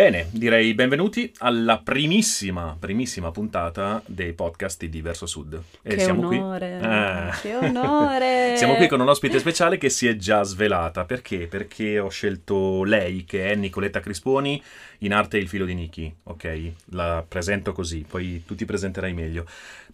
Bene, 0.00 0.28
direi 0.30 0.72
benvenuti 0.72 1.30
alla 1.40 1.76
primissima, 1.76 2.74
primissima 2.80 3.30
puntata 3.32 4.02
dei 4.06 4.32
podcast 4.32 4.82
di 4.86 5.02
Verso 5.02 5.26
Sud. 5.26 5.62
E 5.82 5.94
che 5.94 6.00
siamo 6.00 6.26
onore! 6.26 6.78
Qui... 6.78 6.88
Ah. 6.88 7.38
Che 7.38 7.54
onore! 7.54 8.54
siamo 8.56 8.76
qui 8.76 8.88
con 8.88 9.00
un 9.00 9.10
ospite 9.10 9.38
speciale 9.38 9.76
che 9.76 9.90
si 9.90 10.06
è 10.06 10.16
già 10.16 10.42
svelata. 10.42 11.04
Perché? 11.04 11.48
Perché 11.48 11.98
ho 11.98 12.08
scelto 12.08 12.82
lei, 12.82 13.26
che 13.26 13.50
è 13.50 13.54
Nicoletta 13.54 14.00
Crisponi, 14.00 14.62
in 15.00 15.12
arte 15.12 15.36
Il 15.36 15.48
filo 15.48 15.66
di 15.66 15.74
Niki. 15.74 16.10
Ok? 16.22 16.72
La 16.92 17.22
presento 17.28 17.72
così, 17.72 18.02
poi 18.08 18.42
tu 18.46 18.54
ti 18.54 18.64
presenterai 18.64 19.12
meglio. 19.12 19.44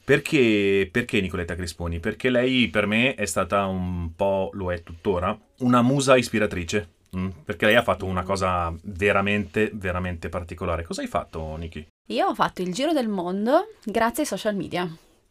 Perché, 0.04 0.88
perché 0.88 1.20
Nicoletta 1.20 1.56
Crisponi? 1.56 1.98
Perché 1.98 2.30
lei 2.30 2.68
per 2.68 2.86
me 2.86 3.16
è 3.16 3.26
stata 3.26 3.66
un 3.66 4.10
po', 4.14 4.50
lo 4.52 4.72
è 4.72 4.84
tuttora, 4.84 5.36
una 5.56 5.82
musa 5.82 6.16
ispiratrice 6.16 6.90
Mm, 7.16 7.28
perché 7.44 7.66
lei 7.66 7.76
ha 7.76 7.82
fatto 7.82 8.06
una 8.06 8.22
cosa 8.22 8.74
veramente, 8.82 9.70
veramente 9.74 10.28
particolare. 10.28 10.84
Cosa 10.84 11.02
hai 11.02 11.08
fatto, 11.08 11.56
Niki? 11.56 11.86
Io 12.08 12.26
ho 12.26 12.34
fatto 12.34 12.62
il 12.62 12.72
giro 12.72 12.92
del 12.92 13.08
mondo 13.08 13.72
grazie 13.84 14.22
ai 14.22 14.28
social 14.28 14.56
media. 14.56 14.88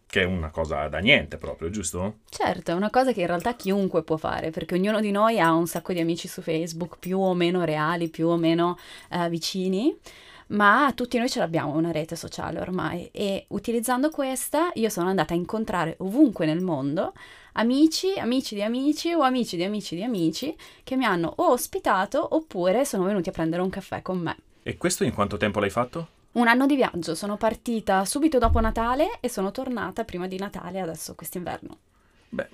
Che 0.07 0.21
è 0.21 0.25
una 0.25 0.51
cosa 0.51 0.87
da 0.87 0.99
niente 0.99 1.37
proprio, 1.37 1.69
giusto? 1.69 2.19
Certo, 2.29 2.71
è 2.71 2.73
una 2.73 2.89
cosa 2.89 3.11
che 3.11 3.21
in 3.21 3.27
realtà 3.27 3.55
chiunque 3.55 4.03
può 4.03 4.17
fare, 4.17 4.51
perché 4.51 4.75
ognuno 4.75 5.01
di 5.01 5.11
noi 5.11 5.39
ha 5.39 5.51
un 5.51 5.67
sacco 5.67 5.93
di 5.93 5.99
amici 5.99 6.27
su 6.27 6.41
Facebook, 6.41 6.97
più 6.99 7.19
o 7.19 7.33
meno 7.33 7.63
reali, 7.65 8.09
più 8.09 8.27
o 8.27 8.37
meno 8.37 8.77
eh, 9.09 9.29
vicini 9.29 9.97
ma 10.47 10.91
tutti 10.95 11.17
noi 11.17 11.29
ce 11.29 11.39
l'abbiamo 11.39 11.75
una 11.75 11.91
rete 11.91 12.15
sociale 12.15 12.59
ormai 12.59 13.09
e 13.11 13.45
utilizzando 13.49 14.09
questa 14.09 14.69
io 14.75 14.89
sono 14.89 15.09
andata 15.09 15.33
a 15.33 15.37
incontrare 15.37 15.95
ovunque 15.99 16.45
nel 16.45 16.61
mondo 16.61 17.13
amici, 17.53 18.13
amici 18.17 18.55
di 18.55 18.61
amici 18.61 19.13
o 19.13 19.21
amici 19.21 19.55
di 19.55 19.63
amici 19.63 19.95
di 19.95 20.03
amici 20.03 20.55
che 20.83 20.95
mi 20.95 21.05
hanno 21.05 21.33
o 21.37 21.51
ospitato 21.51 22.35
oppure 22.35 22.85
sono 22.85 23.05
venuti 23.05 23.29
a 23.29 23.31
prendere 23.31 23.61
un 23.61 23.69
caffè 23.69 24.01
con 24.01 24.19
me. 24.19 24.37
E 24.63 24.77
questo 24.77 25.03
in 25.03 25.13
quanto 25.13 25.37
tempo 25.37 25.59
l'hai 25.59 25.69
fatto? 25.69 26.07
Un 26.33 26.47
anno 26.47 26.65
di 26.65 26.75
viaggio, 26.75 27.15
sono 27.15 27.37
partita 27.37 28.03
subito 28.03 28.39
dopo 28.39 28.59
Natale 28.59 29.19
e 29.21 29.29
sono 29.29 29.51
tornata 29.51 30.03
prima 30.03 30.27
di 30.27 30.37
Natale 30.37 30.81
adesso 30.81 31.15
quest'inverno. 31.15 31.77
Beh, 32.29 32.49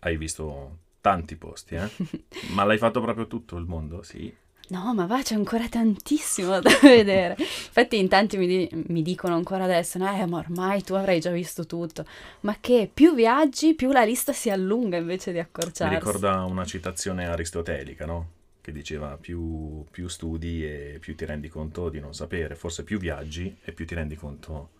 hai 0.00 0.16
visto 0.16 0.78
tanti 1.00 1.36
posti, 1.36 1.76
eh? 1.76 1.88
Ma 2.54 2.64
l'hai 2.64 2.78
fatto 2.78 3.00
proprio 3.00 3.28
tutto 3.28 3.56
il 3.56 3.64
mondo, 3.64 4.02
sì? 4.02 4.34
No, 4.72 4.94
ma 4.94 5.04
va, 5.04 5.20
c'è 5.20 5.34
ancora 5.34 5.68
tantissimo 5.68 6.58
da 6.58 6.70
vedere. 6.80 7.36
Infatti 7.38 7.98
in 7.98 8.08
tanti 8.08 8.38
mi, 8.38 8.46
di- 8.46 8.84
mi, 8.88 9.02
dicono 9.02 9.34
ancora 9.34 9.64
adesso, 9.64 9.98
eh, 9.98 10.24
ma 10.24 10.38
ormai 10.38 10.82
tu 10.82 10.94
avrai 10.94 11.20
già 11.20 11.30
visto 11.30 11.66
tutto. 11.66 12.06
Ma 12.40 12.56
che 12.58 12.90
più 12.92 13.14
viaggi, 13.14 13.74
più 13.74 13.92
la 13.92 14.02
lista 14.02 14.32
si 14.32 14.48
allunga 14.48 14.96
invece 14.96 15.30
di 15.30 15.38
accorciarsi. 15.38 15.94
Mi 15.94 16.00
ricorda 16.02 16.42
una 16.44 16.64
citazione 16.64 17.26
aristotelica, 17.26 18.06
no? 18.06 18.30
Che 18.62 18.72
diceva 18.72 19.18
più, 19.18 19.84
più 19.90 20.08
studi 20.08 20.64
e 20.64 20.96
più 21.00 21.14
ti 21.16 21.26
rendi 21.26 21.50
conto 21.50 21.90
di 21.90 22.00
non 22.00 22.14
sapere. 22.14 22.54
Forse 22.54 22.82
più 22.82 22.98
viaggi 22.98 23.54
e 23.62 23.72
più 23.72 23.84
ti 23.84 23.94
rendi 23.94 24.16
conto 24.16 24.70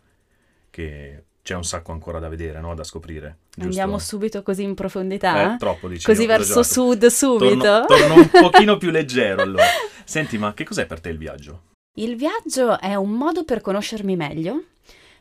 che 0.70 1.25
c'è 1.43 1.55
un 1.55 1.65
sacco 1.65 1.91
ancora 1.91 2.21
da 2.21 2.29
vedere, 2.29 2.61
no? 2.61 2.75
da 2.75 2.85
scoprire. 2.85 3.39
Giusto? 3.51 3.65
Andiamo 3.65 3.98
subito 3.98 4.43
così 4.43 4.62
in 4.62 4.75
profondità? 4.75 5.55
Eh, 5.55 5.59
troppo, 5.59 5.89
diciamo. 5.89 6.15
Così 6.15 6.27
verso 6.27 6.62
sud 6.62 7.07
subito? 7.07 7.57
Torno, 7.59 7.87
torno 7.87 8.15
un 8.15 8.31
pochino 8.31 8.77
più 8.77 8.91
leggero 8.91 9.43
allora. 9.43 9.65
Senti, 10.05 10.39
ma 10.39 10.55
che 10.55 10.65
cos'è 10.65 10.87
per 10.87 11.01
te 11.01 11.09
il 11.09 11.19
viaggio? 11.19 11.63
Il 11.97 12.17
viaggio 12.17 12.79
è 12.79 12.95
un 12.95 13.11
modo 13.11 13.45
per 13.45 13.61
conoscermi 13.61 14.17
meglio, 14.17 14.63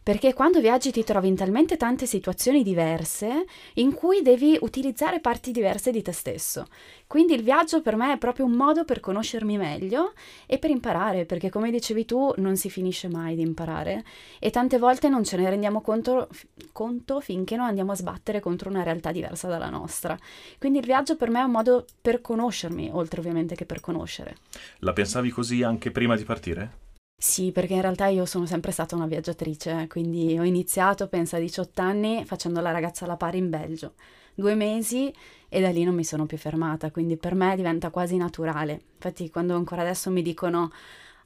perché 0.03 0.33
quando 0.33 0.59
viaggi 0.59 0.91
ti 0.91 1.03
trovi 1.03 1.27
in 1.27 1.35
talmente 1.35 1.77
tante 1.77 2.05
situazioni 2.05 2.63
diverse 2.63 3.45
in 3.75 3.93
cui 3.93 4.21
devi 4.21 4.57
utilizzare 4.61 5.19
parti 5.19 5.51
diverse 5.51 5.91
di 5.91 6.01
te 6.01 6.11
stesso. 6.11 6.67
Quindi 7.05 7.33
il 7.33 7.43
viaggio 7.43 7.81
per 7.81 7.95
me 7.95 8.13
è 8.13 8.17
proprio 8.17 8.45
un 8.45 8.53
modo 8.53 8.83
per 8.83 8.99
conoscermi 8.99 9.57
meglio 9.57 10.13
e 10.47 10.57
per 10.57 10.69
imparare, 10.69 11.25
perché 11.25 11.49
come 11.49 11.69
dicevi 11.69 12.05
tu 12.05 12.33
non 12.37 12.55
si 12.55 12.69
finisce 12.69 13.09
mai 13.09 13.35
di 13.35 13.41
imparare 13.41 14.03
e 14.39 14.49
tante 14.49 14.77
volte 14.77 15.09
non 15.09 15.23
ce 15.23 15.37
ne 15.37 15.49
rendiamo 15.49 15.81
conto, 15.81 16.29
conto 16.71 17.19
finché 17.19 17.55
non 17.55 17.67
andiamo 17.67 17.91
a 17.91 17.95
sbattere 17.95 18.39
contro 18.39 18.69
una 18.69 18.83
realtà 18.83 19.11
diversa 19.11 19.47
dalla 19.47 19.69
nostra. 19.69 20.17
Quindi 20.57 20.79
il 20.79 20.85
viaggio 20.85 21.15
per 21.15 21.29
me 21.29 21.41
è 21.41 21.43
un 21.43 21.51
modo 21.51 21.85
per 22.01 22.21
conoscermi, 22.21 22.89
oltre 22.91 23.19
ovviamente 23.19 23.55
che 23.55 23.65
per 23.65 23.81
conoscere. 23.81 24.37
La 24.79 24.93
pensavi 24.93 25.29
così 25.29 25.63
anche 25.63 25.91
prima 25.91 26.15
di 26.15 26.23
partire? 26.23 26.89
Sì, 27.23 27.51
perché 27.51 27.75
in 27.75 27.81
realtà 27.81 28.07
io 28.07 28.25
sono 28.25 28.47
sempre 28.47 28.71
stata 28.71 28.95
una 28.95 29.05
viaggiatrice, 29.05 29.85
quindi 29.87 30.37
ho 30.39 30.43
iniziato, 30.43 31.07
penso, 31.07 31.35
a 31.35 31.39
18 31.39 31.79
anni 31.81 32.25
facendo 32.25 32.61
la 32.61 32.71
ragazza 32.71 33.05
alla 33.05 33.15
pari 33.15 33.37
in 33.37 33.49
Belgio. 33.51 33.93
Due 34.33 34.55
mesi 34.55 35.13
e 35.47 35.61
da 35.61 35.69
lì 35.69 35.83
non 35.83 35.93
mi 35.93 36.03
sono 36.03 36.25
più 36.25 36.37
fermata, 36.39 36.89
quindi 36.89 37.17
per 37.17 37.35
me 37.35 37.55
diventa 37.55 37.91
quasi 37.91 38.17
naturale. 38.17 38.81
Infatti 38.95 39.29
quando 39.29 39.55
ancora 39.55 39.81
adesso 39.83 40.09
mi 40.09 40.23
dicono, 40.23 40.71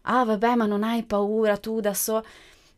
ah 0.02 0.26
vabbè 0.26 0.56
ma 0.56 0.66
non 0.66 0.84
hai 0.84 1.04
paura 1.04 1.56
tu 1.58 1.80
da 1.80 1.94
solo 1.94 2.26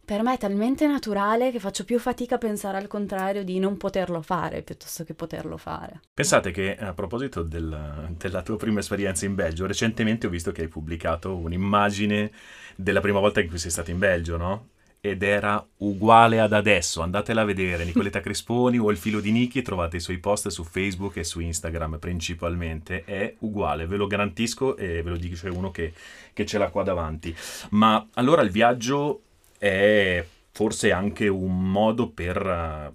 per 0.08 0.24
me 0.24 0.36
è 0.36 0.38
talmente 0.38 0.88
naturale 0.88 1.52
che 1.52 1.60
faccio 1.60 1.84
più 1.84 2.00
fatica 2.00 2.36
a 2.36 2.38
pensare 2.38 2.78
al 2.78 2.88
contrario 2.88 3.44
di 3.44 3.60
non 3.60 3.76
poterlo 3.76 4.22
fare 4.22 4.62
piuttosto 4.62 5.04
che 5.04 5.14
poterlo 5.14 5.58
fare. 5.58 6.00
Pensate 6.14 6.52
che 6.52 6.78
a 6.78 6.94
proposito 6.94 7.44
del, 7.44 8.16
della 8.18 8.42
tua 8.42 8.56
prima 8.56 8.80
esperienza 8.80 9.26
in 9.26 9.36
Belgio, 9.36 9.66
recentemente 9.66 10.26
ho 10.26 10.30
visto 10.30 10.54
che 10.54 10.62
hai 10.62 10.70
pubblicato 10.70 11.36
un'immagine 11.36 12.32
della 12.78 13.02
prima 13.02 13.20
volta 13.20 13.42
in 13.42 13.50
cui 13.50 13.58
sei 13.58 13.70
stato 13.70 13.92
in 13.92 13.98
Belgio, 13.98 14.38
no? 14.38 14.70
Ed 15.02 15.24
era 15.24 15.62
uguale 15.80 16.40
ad 16.40 16.54
adesso, 16.54 17.02
andatela 17.02 17.42
a 17.42 17.46
vedere, 17.46 17.84
Nicoletta 17.84 18.22
Cresponi 18.22 18.80
o 18.80 18.90
il 18.90 18.98
filo 18.98 19.20
di 19.20 19.32
Niki, 19.32 19.62
trovate 19.62 19.98
i 19.98 20.00
suoi 20.00 20.20
post 20.20 20.48
su 20.48 20.64
Facebook 20.64 21.18
e 21.18 21.26
su 21.26 21.42
Instagram 21.42 22.00
principalmente, 22.00 23.04
è 23.04 23.36
uguale, 23.40 23.86
ve 23.86 23.98
lo 23.98 24.08
garantisco 24.08 24.78
e 24.78 25.02
ve 25.02 25.10
lo 25.10 25.18
dice 25.18 25.50
uno 25.50 25.70
che, 25.70 25.92
che 26.32 26.46
ce 26.46 26.58
l'ha 26.58 26.70
qua 26.70 26.84
davanti. 26.84 27.36
Ma 27.72 28.08
allora 28.14 28.42
il 28.42 28.52
viaggio 28.52 29.24
è 29.58 30.26
forse 30.52 30.92
anche 30.92 31.28
un 31.28 31.70
modo 31.70 32.10
per 32.10 32.38
uh, 32.38 32.94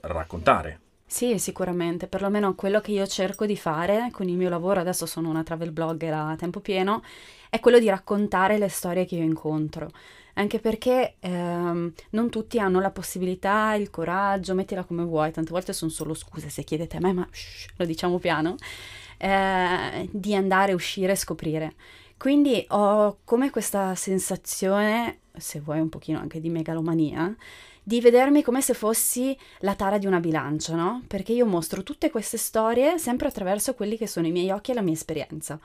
raccontare. 0.00 0.80
Sì, 1.10 1.40
sicuramente, 1.40 2.06
perlomeno 2.06 2.54
quello 2.54 2.80
che 2.80 2.92
io 2.92 3.04
cerco 3.04 3.44
di 3.44 3.56
fare 3.56 4.10
con 4.12 4.28
il 4.28 4.36
mio 4.36 4.48
lavoro, 4.48 4.78
adesso 4.78 5.06
sono 5.06 5.28
una 5.28 5.42
travel 5.42 5.72
blogger 5.72 6.12
a 6.12 6.36
tempo 6.38 6.60
pieno, 6.60 7.02
è 7.48 7.58
quello 7.58 7.80
di 7.80 7.88
raccontare 7.88 8.58
le 8.58 8.68
storie 8.68 9.06
che 9.06 9.16
io 9.16 9.24
incontro. 9.24 9.90
Anche 10.34 10.60
perché 10.60 11.16
ehm, 11.18 11.92
non 12.10 12.30
tutti 12.30 12.60
hanno 12.60 12.78
la 12.78 12.92
possibilità, 12.92 13.74
il 13.74 13.90
coraggio, 13.90 14.54
mettila 14.54 14.84
come 14.84 15.02
vuoi, 15.02 15.32
tante 15.32 15.50
volte 15.50 15.72
sono 15.72 15.90
solo 15.90 16.14
scuse 16.14 16.48
se 16.48 16.62
chiedete 16.62 16.98
a 16.98 17.00
me, 17.00 17.12
ma 17.12 17.28
shh, 17.28 17.70
lo 17.76 17.84
diciamo 17.84 18.18
piano, 18.18 18.54
eh, 19.18 20.08
di 20.12 20.36
andare, 20.36 20.72
uscire 20.74 21.12
e 21.12 21.16
scoprire. 21.16 21.74
Quindi 22.20 22.62
ho 22.68 23.20
come 23.24 23.48
questa 23.48 23.94
sensazione 23.94 25.20
se 25.38 25.58
vuoi 25.58 25.80
un 25.80 25.88
pochino 25.88 26.18
anche 26.18 26.38
di 26.38 26.50
megalomania, 26.50 27.34
di 27.82 27.98
vedermi 27.98 28.42
come 28.42 28.60
se 28.60 28.74
fossi 28.74 29.34
la 29.60 29.74
tara 29.74 29.96
di 29.96 30.04
una 30.04 30.20
bilancia, 30.20 30.74
no? 30.74 31.02
Perché 31.06 31.32
io 31.32 31.46
mostro 31.46 31.82
tutte 31.82 32.10
queste 32.10 32.36
storie 32.36 32.98
sempre 32.98 33.26
attraverso 33.26 33.72
quelli 33.72 33.96
che 33.96 34.06
sono 34.06 34.26
i 34.26 34.32
miei 34.32 34.50
occhi 34.50 34.72
e 34.72 34.74
la 34.74 34.82
mia 34.82 34.92
esperienza. 34.92 35.58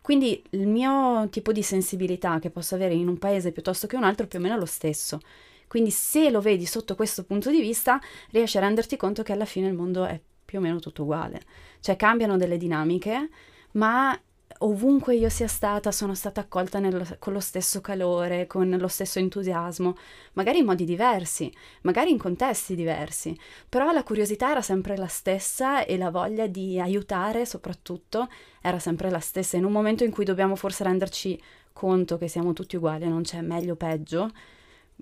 Quindi 0.00 0.42
il 0.50 0.66
mio 0.66 1.28
tipo 1.30 1.52
di 1.52 1.62
sensibilità 1.62 2.40
che 2.40 2.50
posso 2.50 2.74
avere 2.74 2.94
in 2.94 3.06
un 3.06 3.16
paese 3.16 3.52
piuttosto 3.52 3.86
che 3.86 3.94
un 3.94 4.02
altro 4.02 4.24
è 4.24 4.28
più 4.28 4.40
o 4.40 4.42
meno 4.42 4.56
lo 4.56 4.66
stesso. 4.66 5.20
Quindi 5.68 5.92
se 5.92 6.28
lo 6.28 6.40
vedi 6.40 6.66
sotto 6.66 6.96
questo 6.96 7.22
punto 7.22 7.52
di 7.52 7.60
vista, 7.60 8.00
riesci 8.30 8.56
a 8.56 8.62
renderti 8.62 8.96
conto 8.96 9.22
che 9.22 9.30
alla 9.30 9.44
fine 9.44 9.68
il 9.68 9.74
mondo 9.74 10.04
è 10.06 10.20
più 10.44 10.58
o 10.58 10.60
meno 10.60 10.80
tutto 10.80 11.02
uguale. 11.02 11.40
Cioè 11.78 11.94
cambiano 11.94 12.36
delle 12.36 12.56
dinamiche, 12.56 13.28
ma 13.74 14.20
ovunque 14.58 15.14
io 15.14 15.28
sia 15.28 15.46
stata 15.46 15.90
sono 15.90 16.14
stata 16.14 16.40
accolta 16.40 16.78
nel, 16.78 17.16
con 17.18 17.32
lo 17.32 17.40
stesso 17.40 17.80
calore, 17.80 18.46
con 18.46 18.68
lo 18.70 18.88
stesso 18.88 19.18
entusiasmo, 19.18 19.96
magari 20.34 20.58
in 20.58 20.66
modi 20.66 20.84
diversi, 20.84 21.52
magari 21.82 22.10
in 22.10 22.18
contesti 22.18 22.74
diversi, 22.74 23.38
però 23.68 23.90
la 23.92 24.02
curiosità 24.02 24.50
era 24.50 24.62
sempre 24.62 24.96
la 24.96 25.06
stessa 25.06 25.84
e 25.84 25.96
la 25.96 26.10
voglia 26.10 26.46
di 26.46 26.80
aiutare 26.80 27.46
soprattutto 27.46 28.28
era 28.60 28.78
sempre 28.78 29.10
la 29.10 29.20
stessa. 29.20 29.56
In 29.56 29.64
un 29.64 29.72
momento 29.72 30.04
in 30.04 30.10
cui 30.10 30.24
dobbiamo 30.24 30.56
forse 30.56 30.84
renderci 30.84 31.40
conto 31.72 32.18
che 32.18 32.28
siamo 32.28 32.52
tutti 32.52 32.76
uguali, 32.76 33.08
non 33.08 33.22
c'è 33.22 33.40
meglio 33.40 33.72
o 33.72 33.76
peggio, 33.76 34.30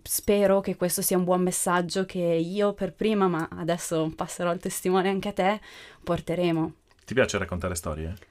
spero 0.03 0.61
che 0.61 0.77
questo 0.77 1.03
sia 1.03 1.17
un 1.17 1.25
buon 1.25 1.43
messaggio 1.43 2.05
che 2.05 2.19
io 2.19 2.73
per 2.73 2.93
prima, 2.93 3.27
ma 3.27 3.49
adesso 3.51 4.13
passerò 4.15 4.53
il 4.53 4.61
testimone 4.61 5.09
anche 5.09 5.29
a 5.29 5.33
te, 5.33 5.61
porteremo. 6.05 6.73
Ti 7.05 7.15
piace 7.15 7.39
raccontare 7.39 7.75
storie? 7.75 8.28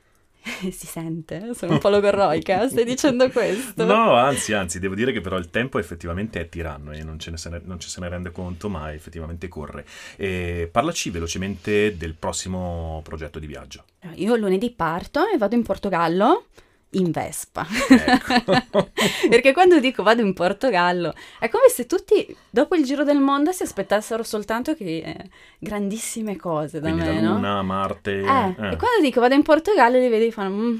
si 0.71 0.87
sente, 0.87 1.53
sono 1.53 1.73
un 1.73 1.79
po' 1.79 1.89
logorroica, 1.89 2.67
stai 2.69 2.85
dicendo 2.85 3.29
questo? 3.29 3.85
No, 3.85 4.13
anzi, 4.13 4.53
anzi, 4.53 4.79
devo 4.79 4.95
dire 4.95 5.11
che 5.11 5.21
però 5.21 5.37
il 5.37 5.49
tempo 5.49 5.79
effettivamente 5.79 6.39
è 6.39 6.49
tiranno 6.49 6.91
e 6.91 7.03
non, 7.03 7.19
ce 7.19 7.31
ne 7.31 7.37
se 7.37 7.49
ne, 7.49 7.61
non 7.63 7.79
ci 7.79 7.89
se 7.89 7.99
ne 7.99 8.09
rende 8.09 8.31
conto, 8.31 8.69
ma 8.69 8.93
effettivamente 8.93 9.47
corre. 9.47 9.85
E 10.15 10.69
parlaci 10.71 11.09
velocemente 11.09 11.97
del 11.97 12.15
prossimo 12.15 13.01
progetto 13.03 13.39
di 13.39 13.47
viaggio. 13.47 13.83
Io 14.15 14.35
lunedì 14.35 14.71
parto 14.71 15.27
e 15.27 15.37
vado 15.37 15.55
in 15.55 15.63
Portogallo 15.63 16.45
in 16.91 17.11
Vespa. 17.11 17.65
Ecco. 17.89 18.89
Perché 19.29 19.51
quando 19.51 19.79
dico 19.79 20.03
vado 20.03 20.21
in 20.21 20.33
Portogallo, 20.33 21.13
è 21.39 21.49
come 21.49 21.67
se 21.69 21.85
tutti 21.85 22.35
dopo 22.49 22.75
il 22.75 22.85
giro 22.85 23.03
del 23.03 23.19
mondo 23.19 23.51
si 23.51 23.63
aspettassero 23.63 24.23
soltanto 24.23 24.75
che 24.75 24.97
eh, 25.05 25.29
grandissime 25.59 26.35
cose 26.37 26.79
da 26.79 26.89
Quindi 26.89 27.09
me, 27.09 27.21
la 27.21 27.29
Luna, 27.29 27.55
no? 27.55 27.63
Marte. 27.63 28.11
Eh, 28.11 28.21
eh. 28.21 28.71
E 28.71 28.75
quando 28.77 29.01
dico 29.01 29.19
vado 29.19 29.33
in 29.33 29.43
Portogallo 29.43 29.97
li 29.97 30.07
vedi 30.07 30.27
e 30.27 30.31
fanno 30.31 30.55
mm, 30.55 30.77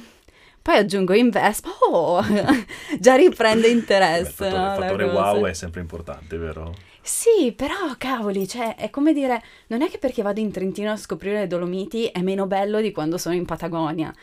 Poi 0.62 0.78
aggiungo 0.78 1.14
in 1.14 1.30
Vespa, 1.30 1.70
oh, 1.90 2.24
già 3.00 3.16
riprende 3.16 3.68
interesse. 3.68 4.34
Beh, 4.38 4.48
il 4.48 4.54
fattore, 4.54 4.58
no, 4.58 4.74
il 4.74 4.82
fattore 4.82 5.04
wow 5.06 5.46
è 5.46 5.54
sempre 5.54 5.82
importante, 5.82 6.38
vero? 6.38 6.74
Sì, 7.02 7.54
però 7.54 7.76
cavoli, 7.98 8.46
cioè 8.50 8.76
è 8.76 8.90
come 8.90 9.14
dire, 9.14 9.42
non 9.68 9.82
è 9.82 9.90
che 9.90 9.98
perché 9.98 10.22
vado 10.22 10.42
in 10.42 10.52
Trentino 10.52 10.92
a 10.92 10.98
scoprire 10.98 11.40
le 11.40 11.48
Dolomiti 11.48 12.08
è 12.08 12.22
meno 12.22 12.48
bello 12.48 12.82
di 12.82 12.92
quando 12.92 13.18
sono 13.18 13.34
in 13.34 13.46
Patagonia. 13.46 14.14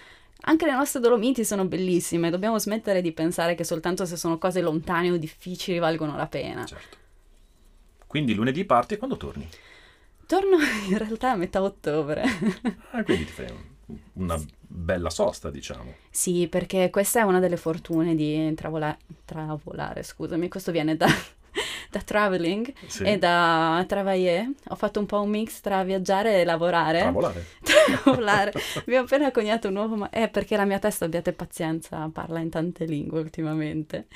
Anche 0.47 0.67
le 0.67 0.73
nostre 0.73 1.01
Dolomiti 1.01 1.45
sono 1.45 1.65
bellissime, 1.67 2.29
dobbiamo 2.31 2.59
smettere 2.59 3.01
di 3.01 3.13
pensare 3.13 3.55
che 3.55 3.65
soltanto 3.65 4.05
se 4.05 4.17
sono 4.17 4.37
cose 4.39 4.61
lontane 4.61 5.11
o 5.11 5.17
difficili 5.17 5.79
valgono 5.79 6.17
la 6.17 6.27
pena. 6.27 6.65
Certo. 6.65 6.97
Quindi 8.07 8.35
lunedì 8.35 8.65
parti 8.65 8.95
e 8.95 8.97
quando 8.99 9.17
torni? 9.17 9.49
Torno 10.27 10.57
in 10.89 10.99
realtà 10.99 11.31
a 11.33 11.37
metà 11.37 11.63
ottobre. 11.63 12.23
Ah, 12.91 13.03
quindi 13.03 13.25
ti 13.25 13.33
fai 13.33 13.51
un- 13.51 13.99
una 14.15 14.43
bella 14.61 15.11
sosta, 15.11 15.51
diciamo. 15.51 15.95
Sì, 16.11 16.47
perché 16.49 16.91
questa 16.91 17.21
è 17.21 17.23
una 17.23 17.41
delle 17.41 17.57
fortune 17.57 18.15
di 18.15 18.53
travola- 18.55 18.97
travolare, 19.25 20.03
scusami, 20.03 20.49
questo 20.49 20.73
viene 20.73 20.97
da, 20.97 21.07
da 21.95 22.01
traveling 22.03 22.73
Sì. 22.87 23.05
e 23.05 23.19
da 23.19 23.85
travailler. 23.87 24.51
Ho 24.69 24.75
fatto 24.75 24.99
un 25.01 25.07
po' 25.07 25.21
un 25.23 25.31
mix 25.31 25.61
tra 25.61 25.83
viaggiare 25.85 26.41
e 26.41 26.45
lavorare. 26.45 26.99
Travolare. 27.01 27.45
Travolare. 28.03 28.53
Abbiamo 28.79 29.05
appena 29.05 29.31
coniato 29.31 29.69
un 29.69 29.75
nuovo... 29.75 29.95
Ma- 29.97 30.11
eh, 30.11 30.29
perché 30.29 30.57
la 30.57 30.65
mia 30.65 30.79
testa, 30.79 31.05
abbiate 31.05 31.33
pazienza, 31.33 32.09
parla 32.13 32.41
in 32.41 32.51
tante 32.51 32.85
lingue 32.85 33.21
ultimamente. 33.21 34.07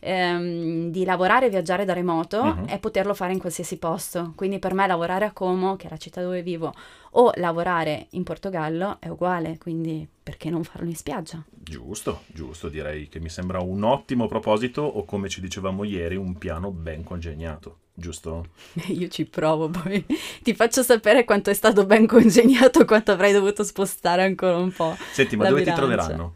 Ehm, 0.00 0.90
di 0.90 1.04
lavorare 1.04 1.46
e 1.46 1.50
viaggiare 1.50 1.84
da 1.84 1.92
remoto 1.92 2.44
Mhm. 2.44 2.64
e 2.68 2.78
poterlo 2.78 3.14
fare 3.14 3.32
in 3.32 3.38
qualsiasi 3.38 3.78
posto. 3.78 4.32
Quindi 4.36 4.58
per 4.58 4.74
me 4.74 4.86
lavorare 4.86 5.24
a 5.24 5.32
Como, 5.32 5.76
che 5.76 5.86
è 5.86 5.90
la 5.90 5.96
città 5.96 6.20
dove 6.22 6.42
vivo, 6.42 6.72
o 7.12 7.32
lavorare 7.36 8.06
in 8.10 8.22
Portogallo 8.22 8.98
è 9.00 9.08
uguale, 9.08 9.58
quindi 9.58 10.06
perché 10.22 10.50
non 10.50 10.64
farlo 10.64 10.88
in 10.88 10.96
spiaggia? 10.96 11.42
Giusto, 11.50 12.22
giusto, 12.26 12.68
direi 12.68 13.08
che 13.08 13.20
mi 13.20 13.28
sembra 13.28 13.60
un 13.60 13.82
ottimo 13.82 14.26
proposito 14.26 14.82
o 14.82 15.04
come 15.04 15.28
ci 15.28 15.40
dicevamo 15.40 15.84
ieri, 15.84 16.16
un 16.16 16.36
piano 16.36 16.70
ben 16.70 17.04
congegnato, 17.04 17.78
giusto? 17.94 18.48
Io 18.88 19.08
ci 19.08 19.24
provo, 19.24 19.68
poi 19.68 20.04
ti 20.42 20.54
faccio 20.54 20.82
sapere 20.82 21.24
quanto 21.24 21.50
è 21.50 21.54
stato 21.54 21.86
ben 21.86 22.06
congegnato, 22.06 22.84
quanto 22.84 23.12
avrei 23.12 23.32
dovuto 23.32 23.64
spostare 23.64 24.22
ancora 24.24 24.56
un 24.56 24.72
po'. 24.72 24.96
Senti, 25.12 25.36
ma 25.36 25.48
dove 25.48 25.60
bilancia. 25.60 25.80
ti 25.80 25.86
troveranno? 25.86 26.34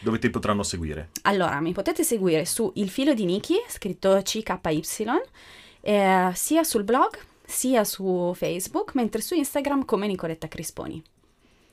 Dove 0.00 0.18
ti 0.18 0.28
potranno 0.28 0.62
seguire? 0.62 1.10
Allora, 1.22 1.60
mi 1.60 1.72
potete 1.72 2.04
seguire 2.04 2.44
su 2.44 2.70
Il 2.74 2.90
Filo 2.90 3.14
di 3.14 3.24
Niki, 3.24 3.56
scritto 3.68 4.20
CKY, 4.22 4.82
eh, 5.80 6.30
sia 6.34 6.62
sul 6.62 6.84
blog 6.84 7.18
sia 7.44 7.84
su 7.84 8.32
Facebook, 8.34 8.94
mentre 8.94 9.20
su 9.20 9.34
Instagram 9.34 9.84
come 9.84 10.06
Nicoletta 10.06 10.48
Crisponi. 10.48 11.02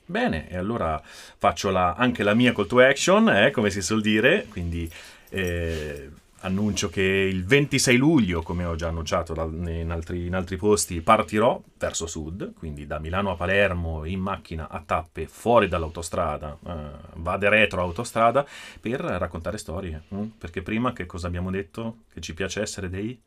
Bene, 0.04 0.48
e 0.48 0.56
allora 0.56 1.00
faccio 1.02 1.70
la- 1.70 1.94
anche 1.94 2.22
la 2.22 2.34
mia 2.34 2.52
call 2.52 2.66
to 2.66 2.80
action, 2.80 3.28
eh, 3.28 3.50
come 3.50 3.70
si 3.70 3.80
suol 3.80 4.00
dire, 4.02 4.46
quindi 4.50 4.90
eh, 5.30 6.10
annuncio 6.40 6.90
che 6.90 7.00
il 7.00 7.44
26 7.46 7.96
luglio, 7.96 8.42
come 8.42 8.64
ho 8.64 8.74
già 8.74 8.88
annunciato 8.88 9.32
da- 9.32 9.44
in, 9.44 9.90
altri, 9.90 10.26
in 10.26 10.34
altri 10.34 10.56
posti, 10.56 11.00
partirò 11.00 11.62
verso 11.78 12.06
sud, 12.06 12.52
quindi 12.54 12.86
da 12.86 12.98
Milano 12.98 13.30
a 13.30 13.36
Palermo 13.36 14.04
in 14.04 14.20
macchina 14.20 14.68
a 14.68 14.82
tappe 14.84 15.26
fuori 15.26 15.68
dall'autostrada, 15.68 16.58
eh, 16.66 16.74
vade 17.14 17.48
retro 17.48 17.80
autostrada, 17.80 18.44
per 18.80 19.00
raccontare 19.00 19.56
storie. 19.56 20.02
mm? 20.14 20.24
Perché 20.36 20.60
prima 20.62 20.92
che 20.92 21.06
cosa 21.06 21.28
abbiamo 21.28 21.50
detto? 21.50 21.98
Che 22.12 22.20
ci 22.20 22.34
piace 22.34 22.60
essere 22.60 22.90
dei, 22.90 23.18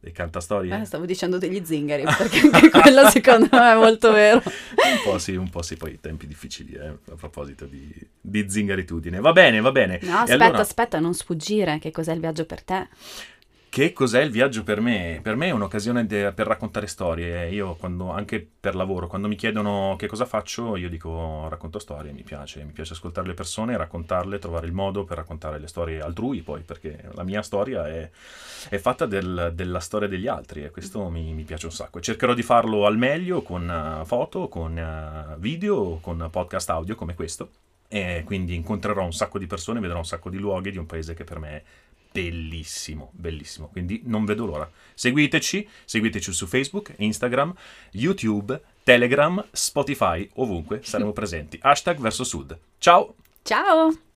dei 0.00 0.12
cantastorie? 0.12 0.80
Eh, 0.80 0.84
stavo 0.84 1.04
dicendo 1.04 1.38
degli 1.38 1.64
zingari, 1.64 2.04
perché 2.04 2.40
anche 2.40 2.70
quello 2.80 3.08
secondo 3.10 3.48
me 3.50 3.72
è 3.72 3.74
molto 3.74 4.12
vero. 4.12 4.42
Un 4.44 5.00
po' 5.04 5.18
sì, 5.18 5.34
un 5.34 5.50
po' 5.50 5.62
sì, 5.62 5.76
poi 5.76 5.98
tempi 6.00 6.26
difficili, 6.26 6.74
eh, 6.74 6.86
a 6.86 7.14
proposito 7.16 7.66
di, 7.66 7.92
di 8.20 8.48
zingaritudine. 8.48 9.20
Va 9.20 9.32
bene, 9.32 9.60
va 9.60 9.72
bene. 9.72 9.98
No, 10.02 10.08
E 10.08 10.12
aspetta, 10.20 10.44
allora, 10.44 10.60
aspetta, 10.60 10.98
non 11.00 11.14
sfuggire, 11.14 11.78
che 11.78 11.90
cos'è 11.90 12.12
il 12.12 12.20
viaggio 12.20 12.44
per 12.46 12.62
te? 12.62 12.88
Che 13.70 13.92
cos'è 13.92 14.20
il 14.22 14.30
viaggio 14.30 14.62
per 14.62 14.80
me? 14.80 15.20
Per 15.22 15.36
me 15.36 15.48
è 15.48 15.50
un'occasione 15.50 16.06
de- 16.06 16.32
per 16.32 16.46
raccontare 16.46 16.86
storie. 16.86 17.48
Io, 17.50 17.74
quando, 17.76 18.10
anche 18.10 18.46
per 18.58 18.74
lavoro, 18.74 19.06
quando 19.06 19.28
mi 19.28 19.36
chiedono 19.36 19.96
che 19.98 20.06
cosa 20.06 20.24
faccio, 20.24 20.76
io 20.76 20.88
dico 20.88 21.48
racconto 21.48 21.78
storie, 21.78 22.12
mi 22.12 22.22
piace. 22.22 22.64
Mi 22.64 22.72
piace 22.72 22.92
ascoltare 22.94 23.26
le 23.26 23.34
persone, 23.34 23.76
raccontarle, 23.76 24.38
trovare 24.38 24.66
il 24.66 24.72
modo 24.72 25.04
per 25.04 25.18
raccontare 25.18 25.58
le 25.58 25.66
storie 25.66 26.00
altrui, 26.00 26.42
poi, 26.42 26.62
perché 26.62 27.10
la 27.14 27.22
mia 27.22 27.42
storia 27.42 27.86
è, 27.86 28.10
è 28.68 28.78
fatta 28.78 29.06
del- 29.06 29.52
della 29.54 29.80
storia 29.80 30.08
degli 30.08 30.26
altri 30.26 30.64
e 30.64 30.70
questo 30.70 31.08
mi, 31.08 31.32
mi 31.32 31.44
piace 31.44 31.66
un 31.66 31.72
sacco. 31.72 32.00
Cercherò 32.00 32.34
di 32.34 32.42
farlo 32.42 32.86
al 32.86 32.98
meglio 32.98 33.42
con 33.42 33.70
eh, 33.70 34.04
foto, 34.04 34.48
con 34.48 34.78
eh, 34.78 35.36
video, 35.38 35.98
con 36.00 36.28
podcast 36.30 36.70
audio 36.70 36.94
come 36.94 37.14
questo. 37.14 37.50
E 37.90 38.22
quindi 38.26 38.54
incontrerò 38.54 39.02
un 39.02 39.14
sacco 39.14 39.38
di 39.38 39.46
persone, 39.46 39.80
vedrò 39.80 39.96
un 39.96 40.04
sacco 40.04 40.28
di 40.28 40.36
luoghi 40.36 40.70
di 40.70 40.76
un 40.76 40.84
paese 40.84 41.14
che 41.14 41.24
per 41.24 41.38
me 41.38 41.50
è 41.50 41.62
bellissimo, 42.10 43.10
bellissimo. 43.12 43.68
Quindi 43.68 44.02
non 44.04 44.24
vedo 44.24 44.46
l'ora. 44.46 44.70
Seguiteci, 44.94 45.68
seguiteci 45.84 46.32
su 46.32 46.46
Facebook, 46.46 46.94
Instagram, 46.96 47.54
YouTube, 47.92 48.60
Telegram, 48.82 49.44
Spotify, 49.52 50.28
ovunque 50.34 50.80
saremo 50.82 51.12
presenti. 51.12 51.58
Hashtag 51.60 51.98
verso 51.98 52.24
sud. 52.24 52.58
Ciao! 52.78 53.14
Ciao! 53.42 54.07